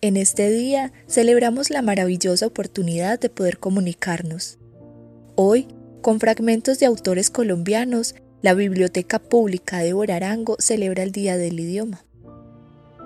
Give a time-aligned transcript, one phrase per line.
[0.00, 4.56] En este día celebramos la maravillosa oportunidad de poder comunicarnos.
[5.34, 5.66] Hoy,
[6.02, 12.04] con fragmentos de autores colombianos, la Biblioteca Pública de Borarango celebra el Día del Idioma.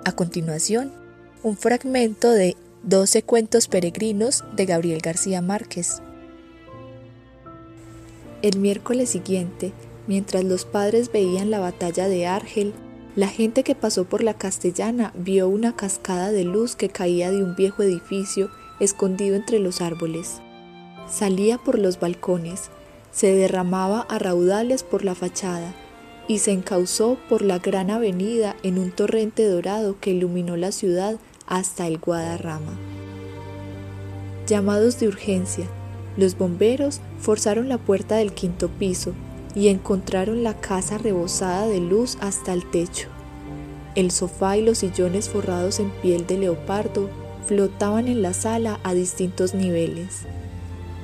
[0.05, 0.93] A continuación,
[1.41, 6.03] un fragmento de 12 cuentos peregrinos de Gabriel García Márquez.
[8.43, 9.73] El miércoles siguiente,
[10.05, 12.75] mientras los padres veían la batalla de Argel,
[13.15, 17.43] la gente que pasó por la castellana vio una cascada de luz que caía de
[17.43, 20.41] un viejo edificio escondido entre los árboles.
[21.07, 22.71] Salía por los balcones,
[23.11, 25.75] se derramaba a raudales por la fachada
[26.27, 31.17] y se encauzó por la gran avenida en un torrente dorado que iluminó la ciudad
[31.45, 32.79] hasta el Guadarrama.
[34.47, 35.67] Llamados de urgencia,
[36.17, 39.13] los bomberos forzaron la puerta del quinto piso
[39.55, 43.09] y encontraron la casa rebosada de luz hasta el techo.
[43.95, 47.09] El sofá y los sillones forrados en piel de leopardo
[47.45, 50.21] flotaban en la sala a distintos niveles.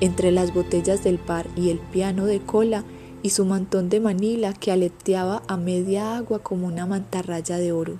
[0.00, 2.84] Entre las botellas del par y el piano de cola
[3.22, 7.98] y su mantón de Manila que aleteaba a media agua como una mantarraya de oro.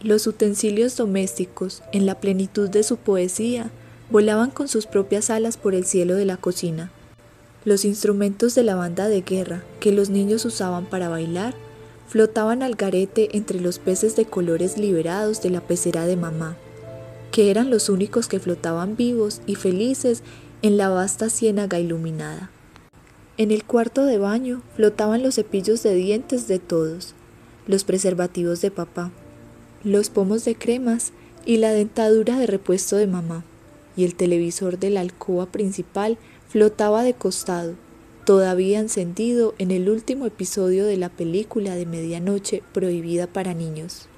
[0.00, 3.70] Los utensilios domésticos, en la plenitud de su poesía,
[4.10, 6.90] volaban con sus propias alas por el cielo de la cocina.
[7.64, 11.54] Los instrumentos de la banda de guerra que los niños usaban para bailar
[12.08, 16.56] flotaban al garete entre los peces de colores liberados de la pecera de mamá,
[17.30, 20.22] que eran los únicos que flotaban vivos y felices
[20.60, 22.50] en la vasta ciénaga iluminada.
[23.38, 27.14] En el cuarto de baño flotaban los cepillos de dientes de todos,
[27.66, 29.10] los preservativos de papá,
[29.84, 31.12] los pomos de cremas
[31.46, 33.44] y la dentadura de repuesto de mamá,
[33.96, 37.74] y el televisor de la alcoba principal flotaba de costado,
[38.24, 44.08] todavía encendido en el último episodio de la película de medianoche prohibida para niños.